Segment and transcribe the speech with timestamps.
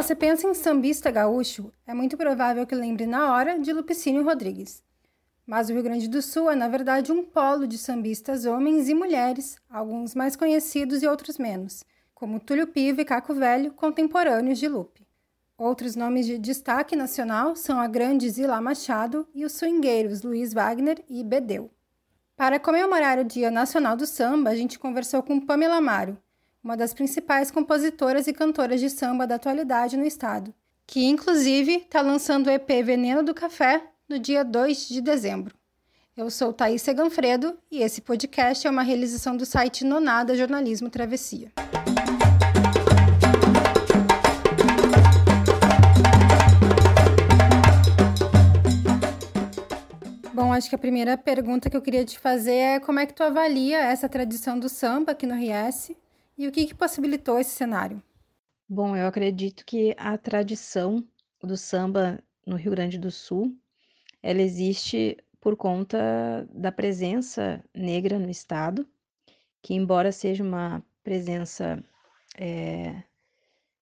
[0.00, 4.80] você pensa em sambista gaúcho, é muito provável que lembre na hora de Lupicínio Rodrigues.
[5.44, 8.94] Mas o Rio Grande do Sul é, na verdade, um polo de sambistas homens e
[8.94, 11.82] mulheres, alguns mais conhecidos e outros menos,
[12.14, 15.04] como Túlio Pivo e Caco Velho, contemporâneos de Lupe.
[15.58, 21.04] Outros nomes de destaque nacional são a grande Zila Machado e os swingueiros Luiz Wagner
[21.08, 21.72] e Bedeu.
[22.36, 26.16] Para comemorar o Dia Nacional do Samba, a gente conversou com Pamela Amaro,
[26.68, 30.52] uma das principais compositoras e cantoras de samba da atualidade no estado,
[30.86, 35.56] que inclusive está lançando o EP Veneno do Café no dia 2 de dezembro.
[36.14, 41.50] Eu sou Thaís Seganfredo e esse podcast é uma realização do site Nonada Jornalismo Travessia.
[50.34, 53.14] Bom, acho que a primeira pergunta que eu queria te fazer é como é que
[53.14, 55.96] tu avalia essa tradição do samba aqui no Riesse
[56.38, 58.00] e o que, que possibilitou esse cenário?
[58.68, 61.04] Bom, eu acredito que a tradição
[61.42, 63.56] do samba no Rio Grande do Sul,
[64.22, 68.88] ela existe por conta da presença negra no estado,
[69.62, 71.82] que embora seja uma presença,
[72.36, 73.02] é,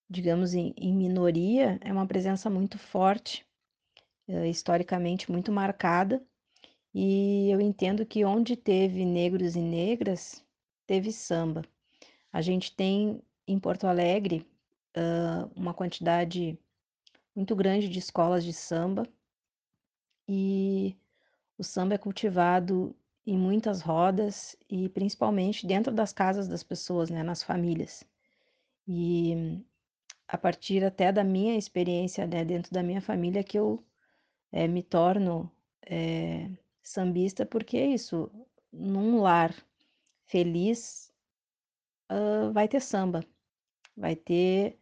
[0.09, 3.47] digamos, em, em, minoria, é uma presença muito forte,
[4.29, 6.25] é, historicamente muito marcada,
[6.95, 10.43] e eu entendo que onde teve negros e negras,
[10.87, 11.63] teve samba.
[12.33, 14.47] A gente tem em Porto Alegre
[14.97, 16.59] uh, uma quantidade
[17.35, 19.07] muito grande de escolas de samba
[20.29, 20.97] e
[21.59, 22.95] o samba é cultivado
[23.27, 28.05] em muitas rodas e principalmente dentro das casas das pessoas, né, nas famílias.
[28.87, 29.63] E
[30.29, 33.85] a partir até da minha experiência né, dentro da minha família que eu
[34.53, 35.51] é, me torno
[35.83, 36.49] é,
[36.83, 38.31] sambista, porque é isso,
[38.73, 39.55] num lar
[40.27, 41.06] feliz
[42.53, 43.25] vai ter samba,
[43.97, 44.79] vai ter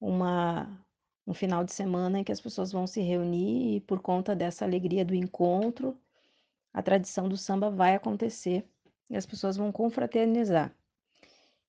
[0.00, 0.78] uma
[1.26, 4.64] um final de semana em que as pessoas vão se reunir e por conta dessa
[4.64, 5.96] alegria do encontro,
[6.72, 8.64] a tradição do samba vai acontecer
[9.08, 10.74] e as pessoas vão confraternizar.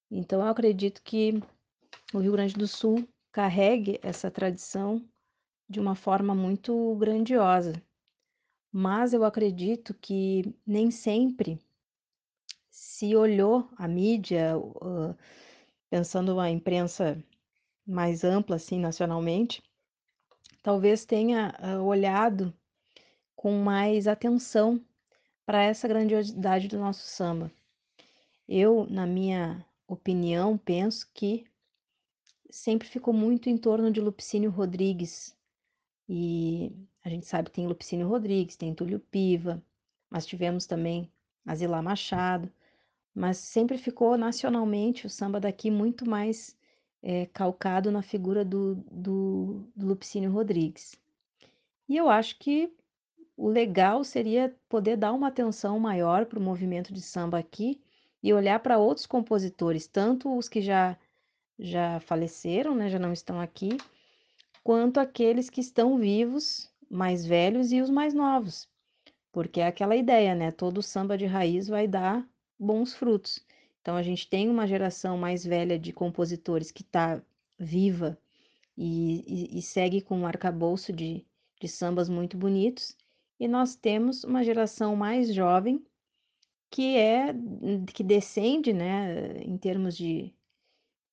[0.09, 1.39] Então eu acredito que
[2.13, 5.03] o Rio Grande do Sul carregue essa tradição
[5.69, 7.73] de uma forma muito grandiosa.
[8.71, 11.59] Mas eu acredito que nem sempre
[12.93, 15.17] se olhou a mídia, uh,
[15.89, 17.17] pensando a imprensa
[17.87, 19.63] mais ampla, assim, nacionalmente,
[20.61, 22.53] talvez tenha uh, olhado
[23.35, 24.79] com mais atenção
[25.43, 27.51] para essa grandiosidade do nosso samba.
[28.47, 31.45] Eu, na minha opinião, penso que
[32.51, 35.35] sempre ficou muito em torno de Lupicínio Rodrigues.
[36.07, 36.71] E
[37.03, 39.63] a gente sabe que tem Lupicínio Rodrigues, tem Túlio Piva,
[40.11, 41.11] mas tivemos também
[41.43, 42.53] Azilá Machado
[43.13, 46.57] mas sempre ficou nacionalmente o samba daqui muito mais
[47.01, 50.95] é, calcado na figura do, do, do Lupicínio Rodrigues.
[51.87, 52.73] E eu acho que
[53.35, 57.81] o legal seria poder dar uma atenção maior para o movimento de samba aqui
[58.21, 60.97] e olhar para outros compositores, tanto os que já
[61.59, 63.77] já faleceram, né, já não estão aqui,
[64.63, 68.67] quanto aqueles que estão vivos, mais velhos e os mais novos.
[69.31, 70.51] Porque é aquela ideia, né?
[70.51, 72.27] Todo samba de raiz vai dar
[72.63, 73.39] bons frutos.
[73.81, 77.21] Então, a gente tem uma geração mais velha de compositores que está
[77.59, 78.17] viva
[78.77, 81.25] e, e, e, segue com um arcabouço de,
[81.59, 82.95] de sambas muito bonitos,
[83.39, 85.83] e nós temos uma geração mais jovem
[86.69, 87.33] que é
[87.93, 90.33] que descende, né, em termos de,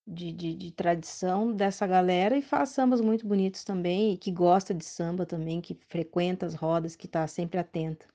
[0.07, 4.73] de, de, de, tradição dessa galera e faz sambas muito bonitos também, e que gosta
[4.73, 8.07] de samba também, que frequenta as rodas, que está sempre atenta.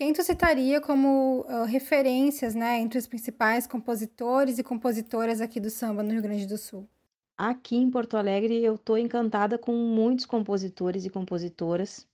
[0.00, 5.68] Quem tu citaria como uh, referências, né, entre os principais compositores e compositoras aqui do
[5.68, 6.88] samba no Rio Grande do Sul?
[7.36, 12.08] Aqui em Porto Alegre eu estou encantada com muitos compositores e compositoras,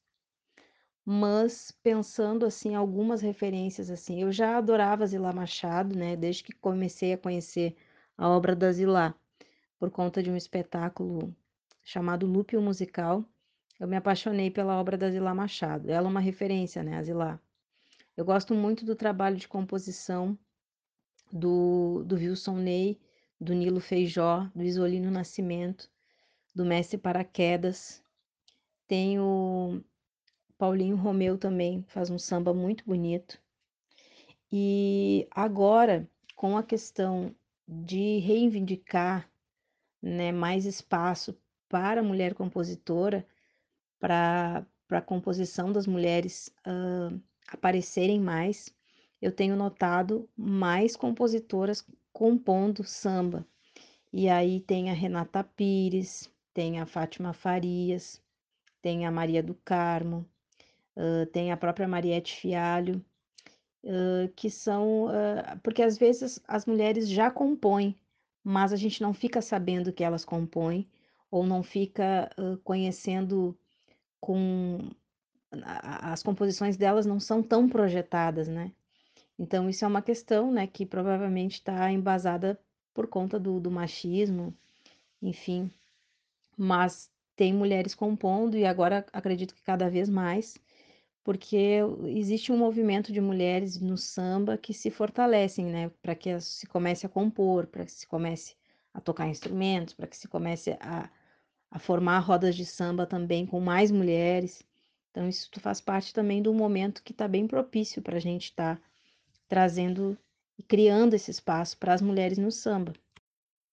[1.04, 7.12] mas pensando assim algumas referências assim, eu já adorava Zilá Machado, né, desde que comecei
[7.12, 7.76] a conhecer
[8.18, 9.14] a obra da Zilá,
[9.78, 11.32] por conta de um espetáculo
[11.84, 13.24] chamado Lúpio Musical.
[13.78, 15.88] Eu me apaixonei pela obra da Zilá Machado.
[15.88, 17.40] Ela é uma referência, né, a Zilá.
[18.16, 20.38] Eu gosto muito do trabalho de composição
[21.30, 22.98] do, do Wilson Ney,
[23.38, 25.90] do Nilo Feijó, do Isolino Nascimento,
[26.54, 28.02] do Mestre Paraquedas.
[28.86, 29.82] Tem o
[30.56, 33.38] Paulinho Romeu também, faz um samba muito bonito.
[34.50, 37.34] E agora, com a questão
[37.68, 39.28] de reivindicar
[40.00, 43.26] né, mais espaço para a mulher compositora,
[43.98, 48.74] para a composição das mulheres uh, aparecerem mais,
[49.20, 53.46] eu tenho notado mais compositoras compondo samba.
[54.12, 58.22] E aí tem a Renata Pires, tem a Fátima Farias,
[58.80, 60.24] tem a Maria do Carmo,
[60.96, 63.04] uh, tem a própria Mariette Fialho,
[63.84, 65.06] uh, que são.
[65.06, 67.94] Uh, porque às vezes as mulheres já compõem,
[68.42, 70.88] mas a gente não fica sabendo que elas compõem,
[71.30, 72.30] ou não fica
[72.64, 73.58] conhecendo
[74.20, 74.78] com.
[75.64, 78.72] As composições delas não são tão projetadas, né?
[79.38, 82.58] Então, isso é uma questão, né, que provavelmente está embasada
[82.94, 84.54] por conta do, do machismo,
[85.20, 85.70] enfim.
[86.56, 90.56] Mas tem mulheres compondo, e agora acredito que cada vez mais,
[91.22, 96.66] porque existe um movimento de mulheres no samba que se fortalecem, né, para que se
[96.66, 98.54] comece a compor, para que se comece
[98.94, 101.10] a tocar instrumentos, para que se comece a,
[101.70, 104.64] a formar rodas de samba também com mais mulheres.
[105.16, 108.76] Então, isso faz parte também do momento que está bem propício para a gente estar
[108.76, 108.82] tá
[109.48, 110.14] trazendo
[110.58, 112.92] e criando esse espaço para as mulheres no samba.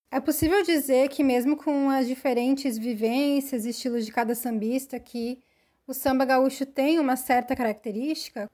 [0.10, 5.44] É possível dizer que, mesmo com as diferentes vivências e estilos de cada sambista, que
[5.86, 8.50] o samba gaúcho tem uma certa característica?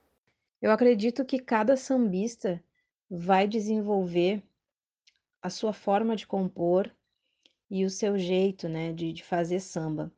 [0.59, 2.59] Eu acredito que cada sambista
[3.07, 4.41] vai desenvolver
[5.43, 6.91] a sua forma de compor
[7.69, 10.11] e o seu jeito né, de, de fazer samba.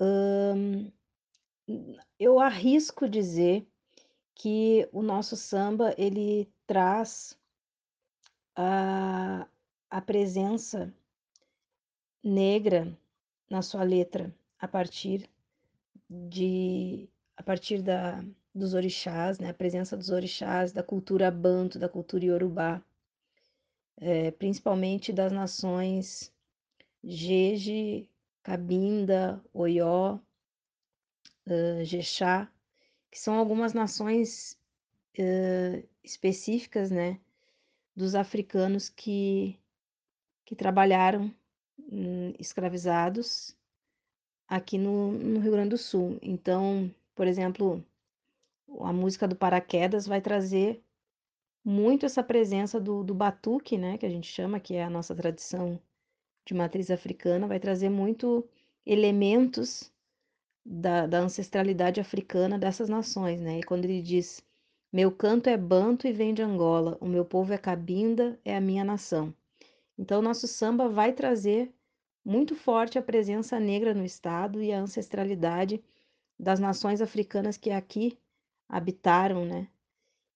[0.00, 0.90] Hum,
[2.18, 3.66] eu arrisco dizer
[4.34, 7.38] que o nosso samba ele traz
[8.56, 9.46] a,
[9.90, 10.92] a presença
[12.22, 12.96] negra
[13.48, 15.28] na sua letra a partir
[16.08, 18.24] de a partir da
[18.54, 19.48] dos orixás, né?
[19.50, 22.82] A presença dos orixás, da cultura banto, da cultura iorubá,
[23.96, 26.32] é, principalmente das nações
[27.02, 28.08] Jeje,
[28.42, 30.18] Cabinda, Oió,
[31.46, 32.50] uh, Jexá,
[33.10, 34.58] que são algumas nações
[35.18, 37.20] uh, específicas, né,
[37.94, 39.58] dos africanos que
[40.44, 41.32] que trabalharam
[41.78, 43.56] hum, escravizados
[44.48, 46.18] aqui no, no Rio Grande do Sul.
[46.20, 47.82] Então, por exemplo,
[48.80, 50.82] a música do Paraquedas vai trazer
[51.64, 55.14] muito essa presença do, do batuque, né, que a gente chama, que é a nossa
[55.14, 55.80] tradição
[56.44, 58.46] de matriz africana, vai trazer muito
[58.84, 59.91] elementos
[60.64, 63.58] da, da ancestralidade africana dessas nações, né?
[63.58, 64.42] E quando ele diz:
[64.92, 68.60] Meu canto é banto e vem de Angola, o meu povo é cabinda, é a
[68.60, 69.34] minha nação.
[69.98, 71.72] Então, o nosso samba vai trazer
[72.24, 75.82] muito forte a presença negra no estado e a ancestralidade
[76.38, 78.18] das nações africanas que aqui
[78.68, 79.68] habitaram, né?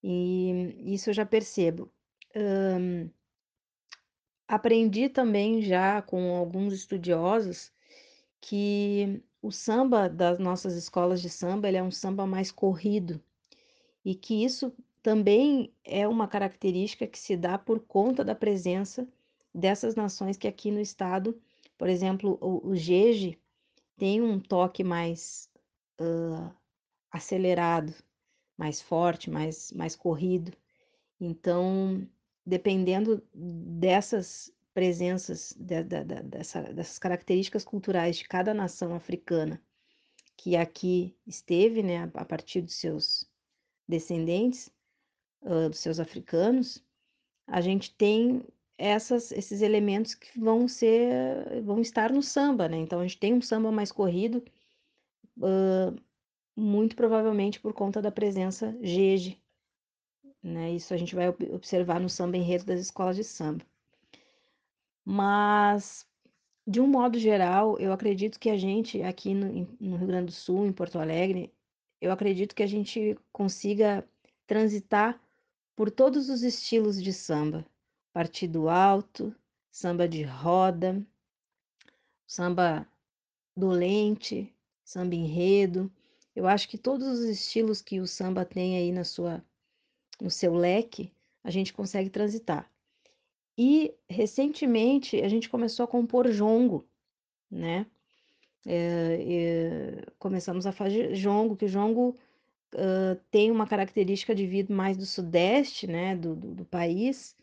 [0.02, 1.90] E isso eu já percebo.
[2.34, 3.08] Um,
[4.46, 7.73] aprendi também já com alguns estudiosos
[8.40, 13.23] que o samba das nossas escolas de samba ele é um samba mais corrido
[14.05, 19.07] e que isso também é uma característica que se dá por conta da presença
[19.55, 21.41] dessas nações que aqui no estado,
[21.79, 23.39] por exemplo, o, o Jeje
[23.97, 25.49] tem um toque mais
[26.01, 26.53] uh,
[27.09, 27.95] acelerado,
[28.59, 30.53] mais forte, mais, mais corrido.
[31.21, 32.05] Então,
[32.45, 39.58] dependendo dessas presenças, de, de, de, dessa, dessas características culturais de cada nação africana
[40.37, 43.26] que aqui esteve, né, a partir dos seus
[43.88, 44.70] descendentes,
[45.40, 46.85] uh, dos seus africanos,
[47.47, 48.45] a gente tem
[48.76, 52.76] essas, esses elementos que vão ser, vão estar no samba, né?
[52.76, 54.45] Então a gente tem um samba mais corrido,
[55.38, 55.99] uh,
[56.54, 59.40] muito provavelmente por conta da presença jeje,
[60.42, 60.75] né?
[60.75, 63.64] Isso a gente vai observar no samba enredo das escolas de samba.
[65.09, 66.05] Mas,
[66.67, 70.33] de um modo geral, eu acredito que a gente aqui no, no Rio Grande do
[70.33, 71.53] Sul, em Porto Alegre,
[72.01, 74.05] eu acredito que a gente consiga
[74.47, 75.21] transitar
[75.77, 77.65] por todos os estilos de samba
[78.17, 79.37] partido alto,
[79.71, 81.07] samba de roda,
[82.27, 82.89] samba
[83.55, 84.51] dolente,
[84.83, 85.93] samba enredo.
[86.35, 89.45] Eu acho que todos os estilos que o samba tem aí na sua
[90.19, 91.13] no seu leque,
[91.45, 92.73] a gente consegue transitar.
[93.57, 96.87] E recentemente a gente começou a compor jongo,
[97.51, 97.87] né?
[98.67, 102.17] É, é, começamos a fazer jongo, que o jongo
[102.75, 107.37] uh, tem uma característica de vida mais do sudeste, né, do, do, do país,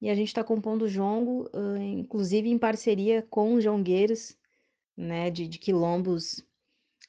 [0.00, 4.36] e a gente está compondo jongo, uh, inclusive em parceria com jongueiros,
[4.96, 6.44] né, de, de quilombos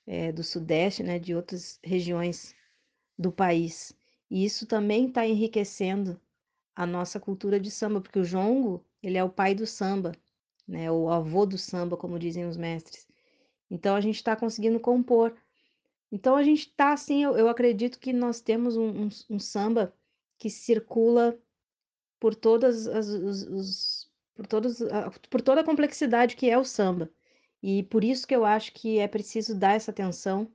[0.05, 2.55] é, do Sudeste, né, de outras regiões
[3.17, 3.93] do país.
[4.29, 6.19] E isso também está enriquecendo
[6.79, 10.13] a nossa cultura de samba, porque o jongo, ele é o pai do samba,
[10.65, 13.05] né, o avô do samba, como dizem os mestres.
[13.69, 15.35] Então a gente está conseguindo compor.
[16.09, 19.93] Então a gente está assim, eu, eu, acredito que nós temos um, um, um samba
[20.37, 21.37] que circula
[22.17, 24.79] por todas as os, os, por todos
[25.29, 27.11] por toda a complexidade que é o samba.
[27.61, 30.49] E por isso que eu acho que é preciso dar essa atenção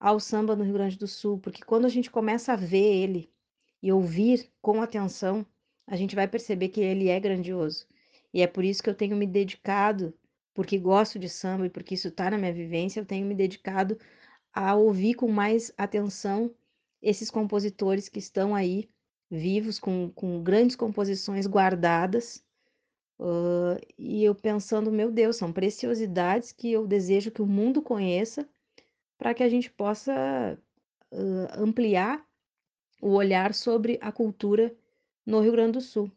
[0.00, 3.32] ao samba no Rio Grande do Sul, porque quando a gente começa a ver ele
[3.80, 5.46] e ouvir com atenção,
[5.90, 7.84] a gente vai perceber que ele é grandioso.
[8.32, 10.14] E é por isso que eu tenho me dedicado,
[10.54, 13.98] porque gosto de samba e porque isso está na minha vivência, eu tenho me dedicado
[14.52, 16.54] a ouvir com mais atenção
[17.02, 18.88] esses compositores que estão aí
[19.28, 22.40] vivos, com, com grandes composições guardadas.
[23.18, 28.48] Uh, e eu pensando, meu Deus, são preciosidades que eu desejo que o mundo conheça
[29.18, 30.56] para que a gente possa
[31.12, 32.24] uh, ampliar
[33.02, 34.72] o olhar sobre a cultura
[35.26, 36.10] no Rio Grande do Sul.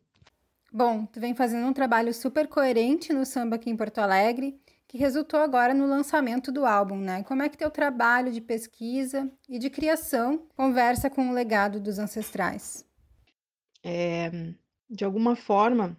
[0.71, 4.97] Bom, tu vem fazendo um trabalho super coerente no samba aqui em Porto Alegre, que
[4.97, 7.23] resultou agora no lançamento do álbum, né?
[7.23, 11.99] Como é que teu trabalho de pesquisa e de criação conversa com o legado dos
[11.99, 12.85] ancestrais?
[13.83, 14.31] É,
[14.89, 15.97] de alguma forma,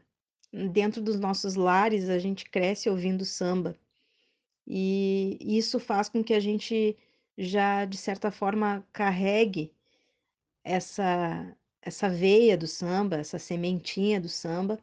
[0.52, 3.76] dentro dos nossos lares, a gente cresce ouvindo samba.
[4.66, 6.96] E isso faz com que a gente
[7.36, 9.72] já, de certa forma, carregue
[10.62, 11.54] essa,
[11.84, 14.78] essa veia do samba, essa sementinha do samba,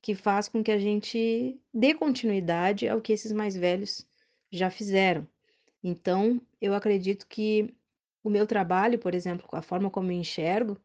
[0.00, 4.06] que faz com que a gente dê continuidade ao que esses mais velhos
[4.50, 5.26] já fizeram.
[5.82, 7.74] Então, eu acredito que
[8.24, 10.76] o meu trabalho, por exemplo, a forma como eu enxergo,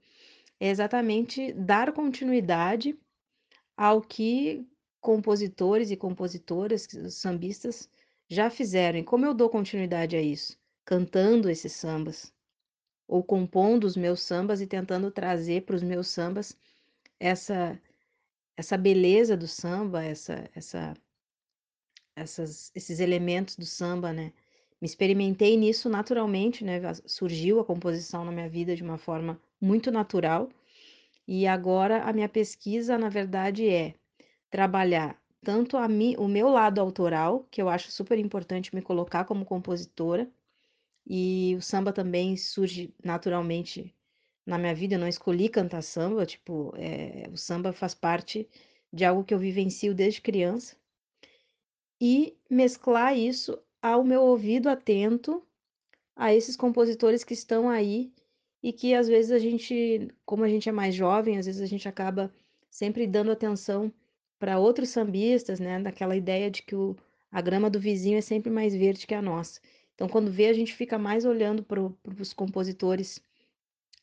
[0.60, 2.98] é exatamente dar continuidade
[3.78, 4.68] ao que
[5.02, 7.90] compositores e compositoras, sambistas,
[8.30, 9.00] já fizeram.
[9.00, 10.58] E como eu dou continuidade a isso?
[10.86, 12.34] Cantando esses sambas,
[13.14, 16.58] ou compondo os meus sambas e tentando trazer para os meus sambas
[17.20, 17.80] essa
[18.58, 20.96] essa beleza do samba, essa essa
[22.16, 24.34] essas, esses elementos do samba, né?
[24.82, 26.82] Me experimentei nisso naturalmente, né?
[27.06, 30.50] Surgiu a composição na minha vida de uma forma muito natural.
[31.28, 33.94] E agora a minha pesquisa, na verdade, é
[34.50, 39.26] trabalhar tanto a mim, o meu lado autoral, que eu acho super importante me colocar
[39.26, 40.28] como compositora,
[41.06, 43.94] e o samba também surge naturalmente
[44.46, 44.96] na minha vida.
[44.96, 48.48] Eu não escolhi cantar samba, tipo, é, o samba faz parte
[48.92, 50.76] de algo que eu vivencio desde criança.
[52.00, 55.44] E mesclar isso ao meu ouvido atento
[56.16, 58.14] a esses compositores que estão aí
[58.62, 61.66] e que às vezes a gente, como a gente é mais jovem, às vezes a
[61.66, 62.32] gente acaba
[62.70, 63.92] sempre dando atenção
[64.40, 65.80] para outros sambistas, né?
[65.80, 66.96] Daquela ideia de que o,
[67.32, 69.60] a grama do vizinho é sempre mais verde que a nossa.
[69.96, 71.82] Então, quando vê, a gente fica mais olhando para
[72.20, 73.22] os compositores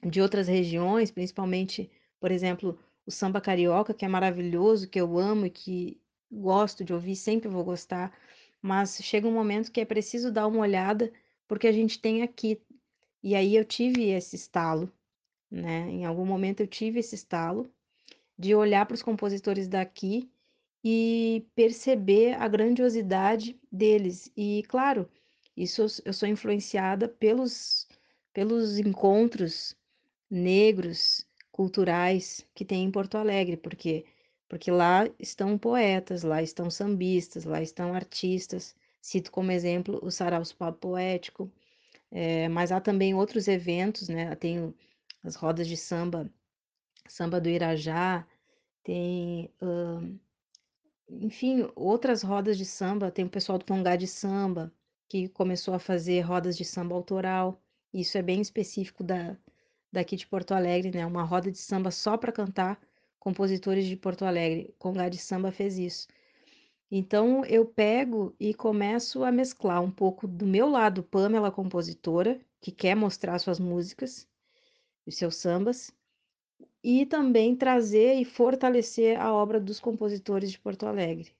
[0.04, 5.46] de outras regiões, principalmente, por exemplo, o samba carioca, que é maravilhoso, que eu amo
[5.46, 8.16] e que gosto de ouvir, sempre vou gostar,
[8.62, 11.12] mas chega um momento que é preciso dar uma olhada
[11.48, 12.60] porque a gente tem aqui.
[13.22, 14.90] E aí eu tive esse estalo,
[15.50, 15.90] né?
[15.90, 17.70] Em algum momento eu tive esse estalo
[18.38, 20.30] de olhar para os compositores daqui
[20.82, 24.32] e perceber a grandiosidade deles.
[24.36, 25.08] E, claro,
[25.62, 27.86] isso eu sou influenciada pelos,
[28.32, 29.76] pelos encontros
[30.30, 34.04] negros, culturais que tem em Porto Alegre, porque
[34.48, 38.74] porque lá estão poetas, lá estão sambistas, lá estão artistas.
[39.00, 41.52] Cito como exemplo o Sarau Papo Poético,
[42.10, 44.34] é, mas há também outros eventos, né?
[44.36, 44.74] Tem
[45.22, 46.28] as rodas de samba,
[47.08, 48.26] samba do Irajá,
[48.82, 49.52] tem,
[51.08, 53.10] enfim, outras rodas de samba.
[53.10, 54.72] Tem o pessoal do Pongá de Samba,
[55.10, 57.60] que começou a fazer rodas de samba autoral.
[57.92, 59.36] Isso é bem específico da,
[59.92, 61.04] daqui de Porto Alegre, né?
[61.04, 62.80] Uma roda de samba só para cantar
[63.18, 64.72] compositores de Porto Alegre.
[64.78, 66.06] Congá de Samba fez isso.
[66.90, 72.70] Então eu pego e começo a mesclar um pouco do meu lado Pamela compositora, que
[72.70, 74.28] quer mostrar suas músicas,
[75.04, 75.92] os seus sambas,
[76.84, 81.32] e também trazer e fortalecer a obra dos compositores de Porto Alegre,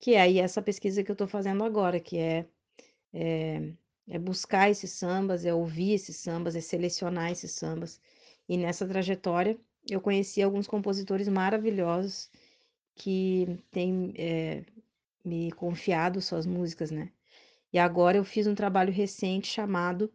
[0.00, 2.46] que é aí essa pesquisa que eu estou fazendo agora, que é,
[3.14, 3.72] é,
[4.08, 8.00] é buscar esses sambas, é ouvir esses sambas, é selecionar esses sambas.
[8.48, 9.56] E nessa trajetória
[9.88, 12.30] eu conheci alguns compositores maravilhosos
[12.94, 14.64] que têm é,
[15.24, 17.10] me confiado suas músicas, né?
[17.72, 20.12] E agora eu fiz um trabalho recente chamado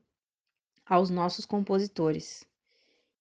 [0.86, 2.46] Aos Nossos Compositores,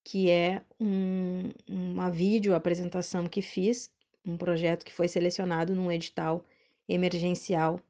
[0.05, 3.91] que é um, uma vídeo apresentação que fiz,
[4.25, 6.45] um projeto que foi selecionado num edital
[6.89, 7.81] emergencial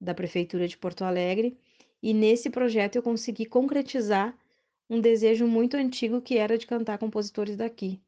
[0.00, 1.56] da Prefeitura de Porto Alegre.
[2.02, 4.36] E nesse projeto eu consegui concretizar
[4.88, 8.00] um desejo muito antigo que era de cantar compositores daqui.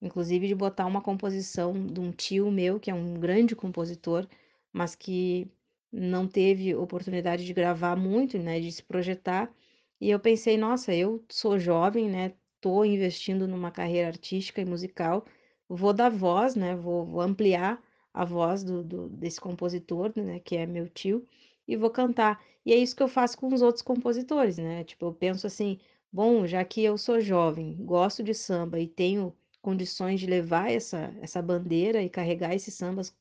[0.00, 4.26] Inclusive de botar uma composição de um tio meu, que é um grande compositor,
[4.72, 5.48] mas que
[5.90, 9.52] não teve oportunidade de gravar muito, né, de se projetar.
[10.00, 15.24] E eu pensei, nossa, eu sou jovem, né, tô investindo numa carreira artística e musical,
[15.68, 17.82] vou dar voz, né, vou, vou ampliar
[18.18, 21.24] a voz do, do, desse compositor, né, que é meu tio,
[21.68, 22.42] e vou cantar.
[22.66, 24.82] E é isso que eu faço com os outros compositores, né?
[24.82, 25.78] Tipo, eu penso assim,
[26.12, 29.32] bom, já que eu sou jovem, gosto de samba e tenho
[29.62, 33.14] condições de levar essa, essa bandeira e carregar esses sambas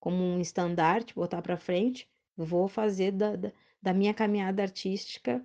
[0.00, 3.52] como um estandarte, botar para frente, vou fazer da, da,
[3.82, 5.44] da, minha caminhada artística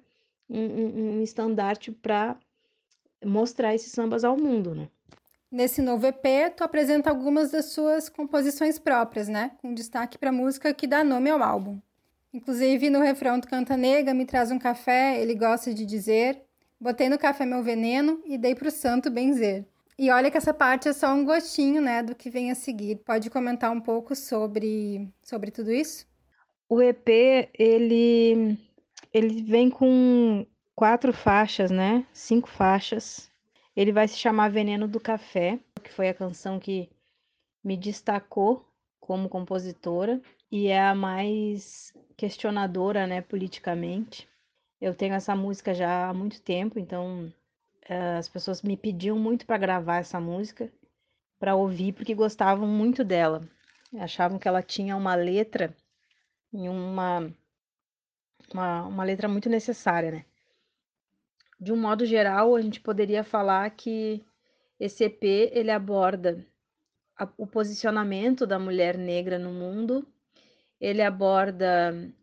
[0.49, 2.39] um, um, um estandarte para
[3.25, 4.89] mostrar esses sambas ao mundo, né?
[5.53, 9.51] Nesse novo EP, tu apresenta algumas das suas composições próprias, né?
[9.61, 11.79] Com destaque para a música que dá nome ao álbum.
[12.33, 16.41] Inclusive, no refrão tu canta Nega, me traz um café, ele gosta de dizer.
[16.81, 19.63] Botei no café meu veneno e dei pro santo benzer.
[19.95, 22.95] E olha que essa parte é só um gostinho, né, do que vem a seguir.
[23.05, 26.07] Pode comentar um pouco sobre, sobre tudo isso?
[26.67, 27.07] O EP,
[27.59, 28.57] ele,
[29.13, 32.03] ele vem com quatro faixas, né?
[32.11, 33.31] Cinco faixas.
[33.75, 36.89] Ele vai se chamar Veneno do Café, que foi a canção que
[37.63, 38.67] me destacou
[38.99, 44.29] como compositora e é a mais questionadora, né, politicamente.
[44.79, 47.33] Eu tenho essa música já há muito tempo, então
[47.89, 50.71] uh, as pessoas me pediam muito para gravar essa música,
[51.39, 53.41] para ouvir, porque gostavam muito dela.
[53.99, 55.75] Achavam que ela tinha uma letra
[56.51, 57.31] e uma,
[58.53, 60.25] uma, uma letra muito necessária, né?
[61.63, 64.21] De um modo geral, a gente poderia falar que
[64.77, 66.45] esse EP ele aborda
[67.17, 70.05] a, o posicionamento da mulher negra no mundo,
[70.77, 72.13] ele aborda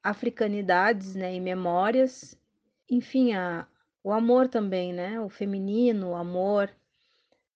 [0.00, 2.38] africanidades, né, e memórias,
[2.88, 3.66] enfim, a,
[4.04, 5.20] o amor também, né?
[5.20, 6.70] O feminino, o amor,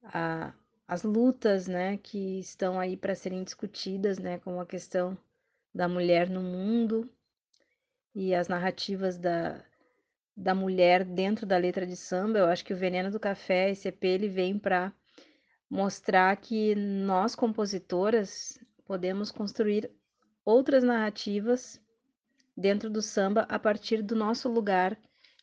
[0.02, 0.52] a,
[0.88, 1.98] as lutas, né?
[1.98, 4.40] Que estão aí para serem discutidas, né?
[4.40, 5.16] Como a questão
[5.72, 7.08] da mulher no mundo
[8.12, 9.64] e as narrativas da,
[10.36, 12.38] da mulher dentro da letra de samba.
[12.38, 14.92] Eu acho que o Veneno do Café, esse EP, ele vem para
[15.68, 19.90] mostrar que nós, compositoras, podemos construir
[20.44, 21.80] outras narrativas
[22.56, 24.98] dentro do samba a partir do nosso lugar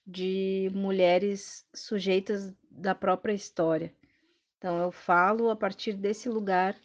[0.05, 3.93] de mulheres sujeitas da própria história.
[4.57, 6.75] Então eu falo a partir desse lugar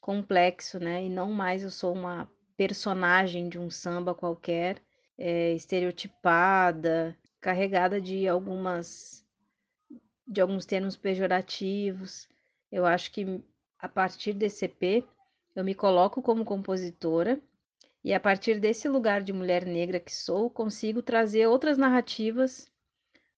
[0.00, 1.04] complexo, né?
[1.04, 4.82] E não mais eu sou uma personagem de um samba qualquer,
[5.16, 9.22] é, estereotipada, carregada de algumas
[10.26, 12.26] de alguns termos pejorativos.
[12.72, 13.44] Eu acho que
[13.78, 15.04] a partir desse EP
[15.54, 17.38] eu me coloco como compositora
[18.02, 22.72] e a partir desse lugar de mulher negra que sou, consigo trazer outras narrativas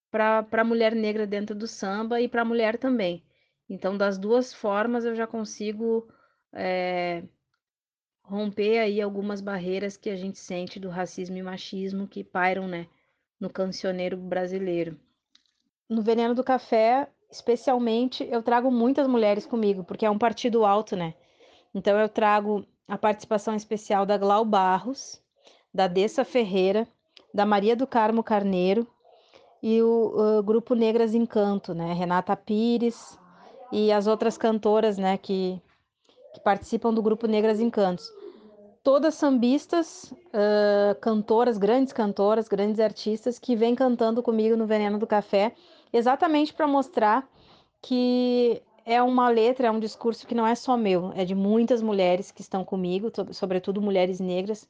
[0.09, 3.21] para a mulher negra dentro do samba e para a mulher também.
[3.69, 6.07] Então, das duas formas, eu já consigo
[6.53, 7.23] é,
[8.23, 12.87] romper aí algumas barreiras que a gente sente do racismo e machismo que pairam né,
[13.39, 14.97] no cancioneiro brasileiro.
[15.89, 20.95] No Veneno do Café, especialmente, eu trago muitas mulheres comigo, porque é um partido alto,
[20.95, 21.13] né?
[21.73, 25.21] Então, eu trago a participação especial da Glau Barros,
[25.73, 26.87] da Dessa Ferreira,
[27.33, 28.87] da Maria do Carmo Carneiro
[29.61, 31.93] e o, o grupo Negras Encanto, né?
[31.93, 33.17] Renata Pires
[33.71, 35.61] e as outras cantoras, né, que,
[36.33, 38.09] que participam do grupo Negras Encantos.
[38.87, 45.05] Todas sambistas, uh, cantoras, grandes cantoras, grandes artistas que vêm cantando comigo no Veneno do
[45.05, 45.53] Café,
[45.91, 47.29] exatamente para mostrar
[47.81, 51.81] que é uma letra, é um discurso que não é só meu, é de muitas
[51.81, 54.69] mulheres que estão comigo, sobretudo mulheres negras,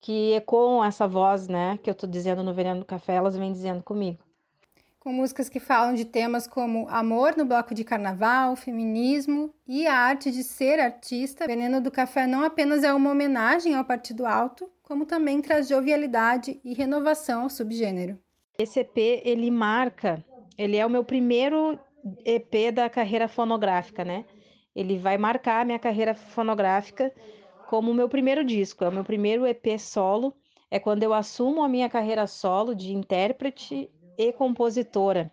[0.00, 3.52] que ecoam essa voz, né, que eu estou dizendo no Veneno do Café, elas vêm
[3.52, 4.18] dizendo comigo.
[5.02, 9.96] Com músicas que falam de temas como amor no bloco de carnaval, feminismo e a
[9.96, 14.70] arte de ser artista, Veneno do Café não apenas é uma homenagem ao Partido Alto,
[14.80, 18.16] como também traz jovialidade e renovação ao subgênero.
[18.56, 20.24] Esse EP, ele marca,
[20.56, 21.76] ele é o meu primeiro
[22.24, 24.24] EP da carreira fonográfica, né?
[24.72, 27.12] Ele vai marcar a minha carreira fonográfica
[27.68, 30.32] como o meu primeiro disco, é o meu primeiro EP solo,
[30.70, 35.32] é quando eu assumo a minha carreira solo de intérprete e compositora.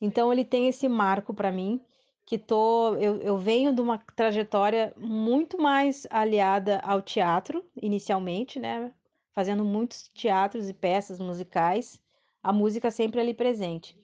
[0.00, 1.80] Então ele tem esse marco para mim,
[2.24, 8.92] que tô, eu, eu venho de uma trajetória muito mais aliada ao teatro, inicialmente, né?
[9.32, 11.98] Fazendo muitos teatros e peças musicais,
[12.42, 13.96] a música sempre ali presente.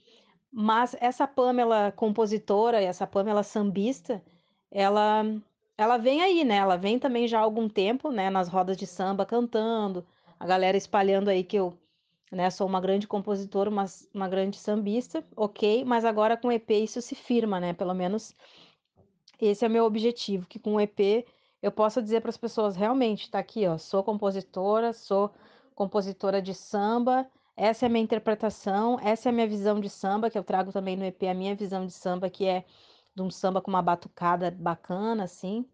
[0.50, 4.22] Mas essa Pamela compositora e essa Pamela sambista,
[4.70, 5.24] ela
[5.76, 6.56] ela vem aí, né?
[6.56, 10.06] Ela vem também já há algum tempo, né, nas rodas de samba cantando,
[10.38, 11.76] a galera espalhando aí que eu,
[12.34, 17.00] né, sou uma grande compositora, uma, uma grande sambista, ok, mas agora com EP isso
[17.00, 17.72] se firma, né?
[17.72, 18.34] Pelo menos
[19.40, 21.26] esse é o meu objetivo, que com o EP
[21.62, 25.32] eu possa dizer para as pessoas realmente, tá aqui, ó, sou compositora, sou
[25.74, 30.28] compositora de samba, essa é a minha interpretação, essa é a minha visão de samba,
[30.28, 32.64] que eu trago também no EP, a minha visão de samba, que é
[33.14, 35.64] de um samba com uma batucada bacana, assim.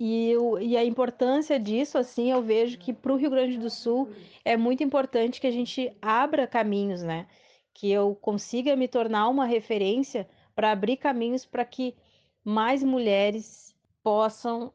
[0.00, 4.08] E, e a importância disso, assim, eu vejo que para o Rio Grande do Sul
[4.44, 7.26] é muito importante que a gente abra caminhos, né?
[7.74, 11.96] Que eu consiga me tornar uma referência para abrir caminhos para que
[12.44, 14.72] mais mulheres possam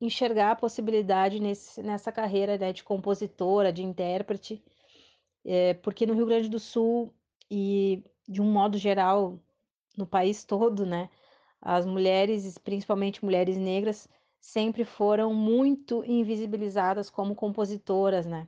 [0.00, 4.62] enxergar a possibilidade nesse, nessa carreira né, de compositora, de intérprete,
[5.44, 7.14] é, porque no Rio Grande do Sul
[7.50, 9.38] e de um modo geral
[9.96, 11.08] no país todo, né,
[11.60, 14.08] as mulheres, principalmente mulheres negras,
[14.44, 18.46] sempre foram muito invisibilizadas como compositoras, né?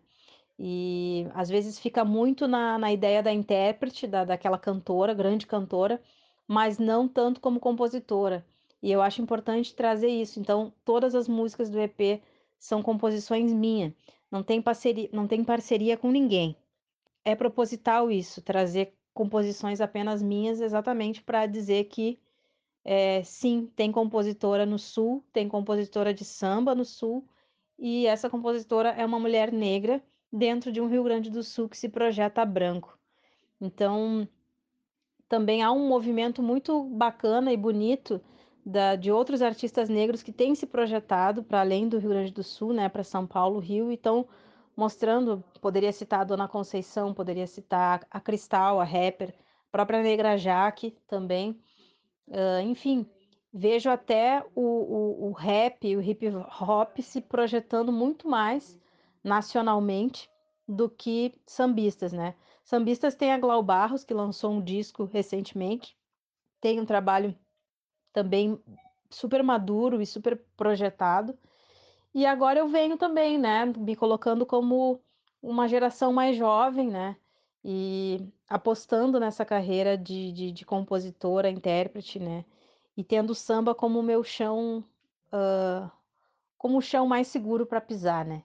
[0.58, 6.00] E às vezes fica muito na, na ideia da intérprete, da, daquela cantora, grande cantora,
[6.46, 8.44] mas não tanto como compositora.
[8.82, 10.38] E eu acho importante trazer isso.
[10.38, 12.22] Então, todas as músicas do EP
[12.58, 13.92] são composições minhas.
[14.30, 16.54] Não tem parceria, não tem parceria com ninguém.
[17.24, 22.18] É proposital isso, trazer composições apenas minhas, exatamente para dizer que
[22.88, 27.28] é, sim, tem compositora no Sul, tem compositora de samba no Sul,
[27.76, 30.00] e essa compositora é uma mulher negra
[30.32, 32.96] dentro de um Rio Grande do Sul que se projeta branco.
[33.60, 34.28] Então,
[35.28, 38.20] também há um movimento muito bacana e bonito
[38.64, 42.44] da, de outros artistas negros que têm se projetado para além do Rio Grande do
[42.44, 44.28] Sul, né, para São Paulo, Rio, e estão
[44.76, 50.36] mostrando, poderia citar a Dona Conceição, poderia citar a Cristal, a rapper, a própria Negra
[50.36, 51.60] Jaque também,
[52.28, 53.06] Uh, enfim,
[53.52, 56.26] vejo até o, o, o rap, o hip
[56.60, 58.78] hop se projetando muito mais
[59.22, 60.28] nacionalmente
[60.68, 62.34] do que sambistas, né?
[62.64, 65.96] Sambistas tem a Glau Barros, que lançou um disco recentemente,
[66.60, 67.36] tem um trabalho
[68.12, 68.60] também
[69.08, 71.38] super maduro e super projetado.
[72.12, 75.00] E agora eu venho também, né, me colocando como
[75.40, 77.16] uma geração mais jovem, né,
[77.68, 82.44] e apostando nessa carreira de, de, de compositora, intérprete, né?
[82.96, 84.84] E tendo o samba como o meu chão,
[85.32, 85.90] uh,
[86.56, 88.44] como o chão mais seguro para pisar, né?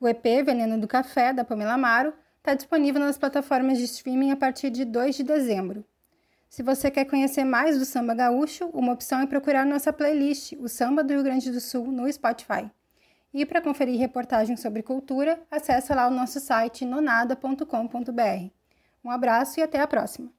[0.00, 4.36] O EP Veneno do Café, da Pamela Amaro, está disponível nas plataformas de streaming a
[4.36, 5.84] partir de 2 de dezembro.
[6.48, 10.70] Se você quer conhecer mais do samba gaúcho, uma opção é procurar nossa playlist, o
[10.70, 12.70] Samba do Rio Grande do Sul, no Spotify.
[13.34, 18.50] E para conferir reportagens sobre cultura, acesse lá o nosso site nonada.com.br.
[19.04, 20.30] Um abraço e até a próxima!